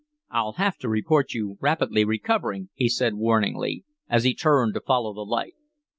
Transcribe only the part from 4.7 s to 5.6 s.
to follow the light.